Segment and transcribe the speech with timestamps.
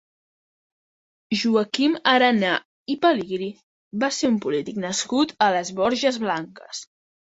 [1.41, 2.49] Joaquim Arana
[2.93, 3.49] i Pelegrí
[4.05, 6.83] va ser un polític nascut a les Borges Blanques.